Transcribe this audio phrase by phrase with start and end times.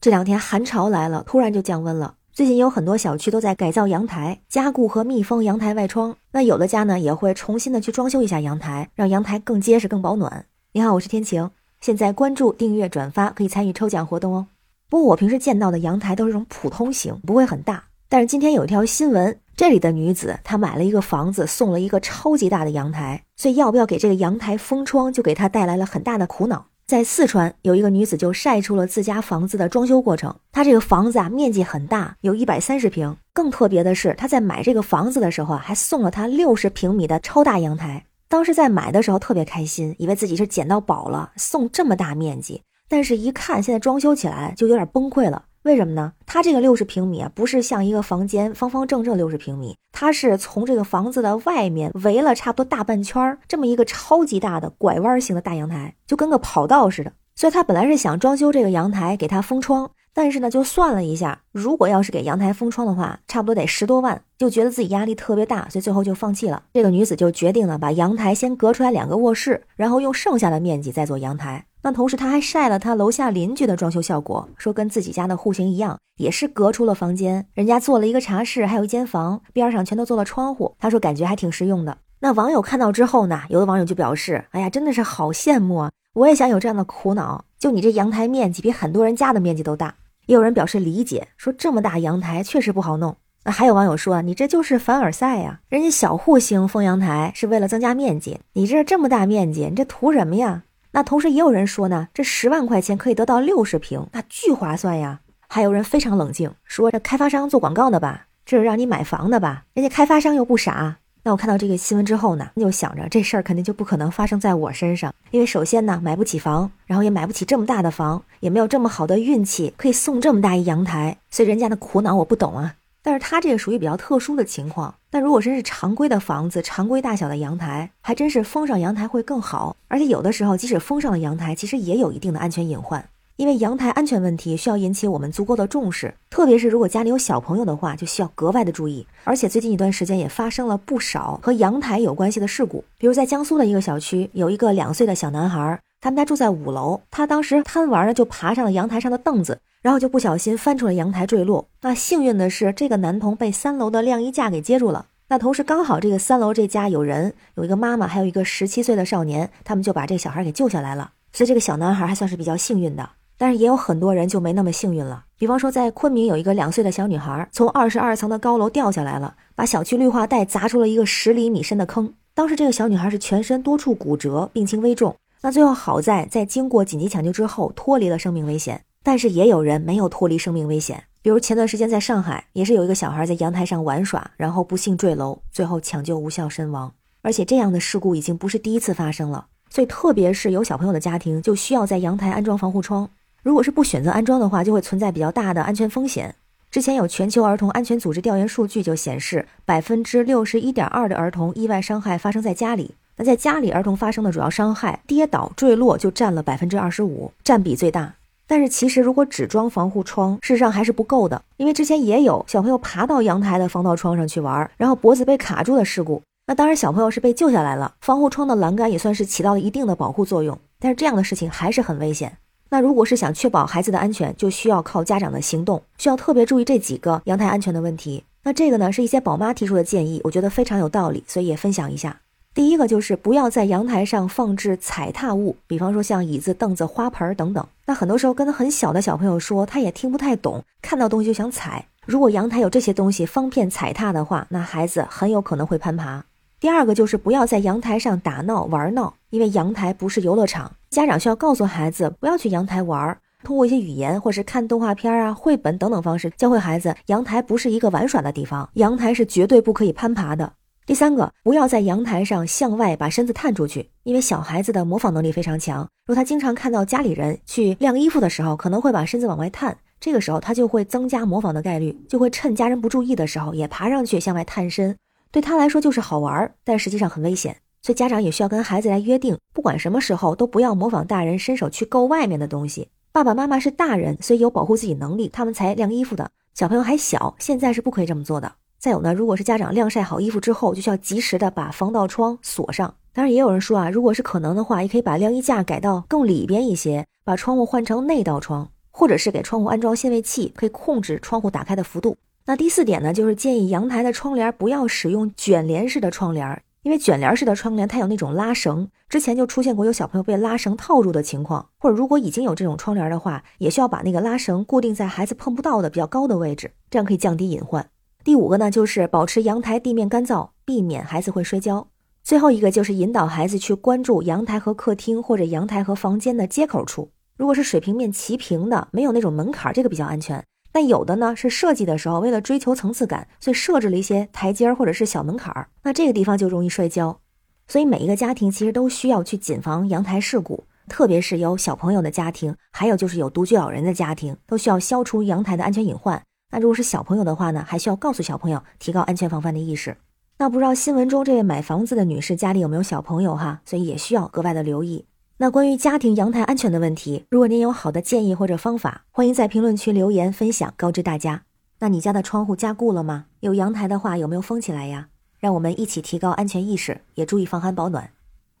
[0.00, 2.14] 这两天寒潮来了，突然就降温了。
[2.32, 6.16] 最近有很多小区都在改造阳台，加固和密封阳台外窗。
[6.32, 10.46] 那有的家呢也会重新的去装修一下阳台，让阳台更结实、更保暖。
[10.72, 11.50] 你好，我是天晴，
[11.82, 14.46] 现在关注、订阅、转发可以参与抽奖活动哦。
[14.88, 17.84] 不过我平时见到的阳台都是这种普通型，不会很大。
[18.08, 26.64] 但是今天有一条新闻，这里的女子她买了一个房子，送了一个超级大的阳台，所以要不要给这个阳台封窗，就给她带来了很大的苦恼。
[26.90, 30.34] 在四川，有一个女子就晒出了自家房子的装修过程。
[30.50, 33.16] 她这个房子啊，面积很大，有一百三十平。
[33.32, 38.04] 更特别的是，她在买这个房子的时候啊，还送了她六十平米的超大阳台。
[38.28, 42.60] 当时在买的时候特别开心，以为自己是捡到宝了，送这么大面积。
[42.88, 45.44] 但是，一看现在装修起来就有点崩溃了。
[45.62, 46.14] 为什么呢？
[46.24, 57.12] 它这个六十平米啊，不是像一个房间方方正正六十平米，它是从这个房子的外面围了差不多大半圈儿，这么一个超级大的拐弯型的大阳台，就跟个跑道似的。
[57.34, 59.90] 所以他本来是想装修这个阳台，给它封窗，
[60.22, 66.62] 但是呢，就算了一下，如果要是给阳台封窗的话，差不多得十多万，就觉得自己压力特别大，所以最后就放弃了。
[66.74, 71.64] 这个女子就决定了把阳台先隔出来两个卧室，然后用剩下的面积再做阳台。
[71.82, 80.74] 那同时，她还晒了她楼下邻居的装修效果，说跟自己家的户型一样，也是隔出了房间，人家做了一个茶室，还有一间房，边上全都做了窗户。
[80.78, 81.96] 她说感觉还挺实用的。
[82.18, 87.46] 那网友看到之后呢，有的网友就表示，哎呀，真的是好羡慕啊，我也想有这样的苦恼。
[87.58, 89.94] 就你这阳台面积比很多人家的面积都大。
[90.30, 93.16] 也有人表示理解，说这么大阳台确实不好弄。
[93.42, 100.62] 那还有网友说，你这就是凡尔赛呀，人家小户型封阳台是为了增加面积，你这这么大面积，你这图什么呀？
[100.92, 105.18] 那同时也有人说呢，这十万块钱可以得到六十平，那巨划算呀。
[105.48, 109.64] 还有人非常冷静，说这开发商做广告的吧，这是让你买房的吧？
[109.74, 110.98] 人家开发商又不傻。
[111.22, 122.74] 那我看到这个新闻之后呢，就想着这事儿肯定就不可能发生在我身上，因为首先呢买不起房，然后也买不起这么大的房，也没有这么好的运气可以送这么大一阳台，所以人家的苦恼我不懂啊。
[123.02, 124.94] 但是他这个属于比较特殊的情况。
[125.08, 129.74] 但如果真是常规的房子，常规大小的阳台，还真是封上阳台会更好。
[129.88, 133.04] 而且有的时候，即使封上了阳台，其实也有一定的安全隐患。
[133.40, 139.06] 因为阳台安全问题需要引起我们足够的重视，特别是如果家里有小朋友的话，就需要格外的注意。
[139.24, 149.58] 而且最近一段时间也发生了不少和阳台有关系的事故，比如在江苏的一个小区，有一个两岁的小男孩，他们家住在五楼，他当时贪玩呢，就爬上了阳台上的凳子。
[149.80, 151.66] 然后就不小心翻出了阳台坠落。
[151.80, 155.06] 那幸运的是，这个男童被三楼的晾衣架给接住了。
[155.28, 161.12] 那同时刚好这个三楼这家有人，有一个妈妈，还有一个十七岁的少年，他们就把这个小孩给救下来了。
[161.32, 163.08] 所以这个小男孩还算是比较幸运的。
[163.40, 165.24] 但是也有很多人就没那么幸运了。
[165.38, 172.12] 比方说在昆明有一个两岁的小女孩，从二十二层的高楼掉下来了，把小区绿化带砸出了一个十厘米深的坑。
[172.34, 175.16] 当时这个小女孩是全身多处骨折，病情危重。
[175.40, 178.82] 那最后好在在经过紧急抢救之后脱离了生命危险。
[179.02, 186.92] 但是也有人没有脱离生命危险，比如前段时间在上海，也是有一个小孩在阳台上玩耍，然后不幸坠楼，最后抢救无效身亡。
[187.22, 193.08] 而且这样的事故已经不是第一次发生了，所以特别是有小朋友的家庭，就需要在阳台安装防护窗。
[193.42, 196.34] 如果是不选择安装的话，就会存在比较大的安全风险。
[196.70, 202.94] 之前有全球儿童安全组织调研数据就显示，百分之六十一点二的儿童意外伤害发生在家里。
[203.16, 208.14] 那在家里儿童发生的主要伤害，跌倒、坠落就占了百分之二十五，占比最大。
[208.46, 216.22] 但是其实，如果只装防护窗，事实上还是不够的，因为之前也有小朋友爬到阳台的防盗窗上去玩，然后脖子被卡住的事故。
[216.46, 220.58] 那当然，小朋友是被救下来了，防护窗的栏杆也算是起到了一定的保护作用。
[220.78, 222.38] 但是这样的事情还是很危险。
[222.70, 228.24] 那如果是想确保孩子的安全，就需要靠家长的行动，需要特别注意这几个阳台安全的问题。
[228.44, 232.20] 那这个呢，是一些宝妈提出的建议，我觉得非常有道理，所以也分享一下。
[232.54, 237.64] 第一个就是不要在阳台上放置踩踏物，比方说像椅子、凳子、花盆等等。
[237.86, 241.86] 那很多时候跟很小的小朋友说，他也听不太懂，看到东西就想踩。
[242.06, 246.24] 如果阳台有这些东西方便踩踏的话，那孩子很有可能会攀爬。
[246.58, 250.72] 第二个就是不要在阳台上打闹玩闹，因为阳台不是游乐场。
[250.90, 260.52] 家长需要告诉孩子不要去阳台玩儿，通过一些语言或是看动画片啊、绘本等等方式教会孩子，阳台不是一个玩耍的地方，阳台是绝对不可以攀爬的。
[260.84, 265.82] 第三个，不要在阳台上向外把身子探出去，因为小孩子的模仿能力非常强。
[266.06, 274.96] 如果他经常看到家里人去晾衣服的时候，可能会把身子往外探，这个时候他就会增加模仿的概率，就会趁家人不注意的时候也爬上去向外探身。
[275.30, 277.58] 对他来说就是好玩儿，但实际上很危险。
[277.82, 282.88] 所以家长也需要跟孩子来约定，不管什么时候都不要模仿大人伸手去够外面的东西。
[283.12, 286.30] 爸爸妈妈是大人，所以有保护自己能力，他们才晾衣服的。
[286.54, 288.52] 小朋友还小，现在是不可以这么做的。
[288.78, 292.94] 再有呢，如果是家长晾晒好衣服之后，就需要及时的把防盗窗锁上。
[293.12, 298.70] 当然，也有人说啊，如果是可能的话，也可以把晾衣架改到更里边一些，把窗户换成内道窗。
[298.92, 302.16] 或者是给窗户安装限位器，可以控制窗户打开的幅度。
[302.44, 311.68] 那第四点呢，就是建议阳台的窗帘不要使用卷帘式的窗帘，因为卷帘式的窗帘它有那种拉绳，之前就出现过有小朋友被拉绳套住的情况。
[311.78, 317.86] 或者如果已经有这种窗帘的话，也需要把那个拉绳固定在孩子碰不到的比较高的位置，这样可以降低隐患。
[318.24, 321.88] 第五个呢，就是保持阳台地面干燥，避免孩子会摔跤。
[322.22, 330.44] 最后一个就是引导孩子去关注阳台和客厅或者阳台和房间的接口处，如果是水平面齐平的，没有那种门槛，这个比较安全。
[330.72, 337.20] 但有的呢是设计的时候为了追求层次感，所以设置了一些台阶儿或者是小门槛儿，那这个地方就容易摔跤。
[337.66, 346.22] 所以每一个家庭其实都需要去谨防阳台事故，特别是有小朋友的家庭，还有就是有独居老人的家庭，都需要消除阳台的安全隐患。
[346.52, 349.96] 那如果是小朋友的话呢，还需要告诉小朋友提高安全防范的意识。
[350.38, 353.60] 那不知道新闻中这位买房子的女士家里有没有小朋友哈？
[353.64, 355.04] 所以也需要格外的留意。
[355.42, 361.44] 那关于家庭阳台安全的问题，如果您有好的建议或者方法，欢迎在评论区留言分享，告知大家。
[361.78, 363.24] 那你家的窗户加固了吗？
[363.40, 365.08] 有阳台的话，有没有封起来呀？
[365.38, 368.10] 让我们一起提高安全意识，也注意防寒保暖。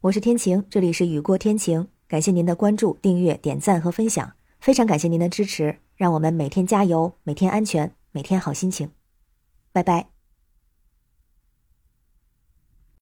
[0.00, 8.90] 我是天晴，这里是雨过天晴，感谢您的关注、订阅、点赞和分享，非常感谢您的支持，让我们每天加油，每天安全，每天好心情。
[9.70, 10.19] 拜拜。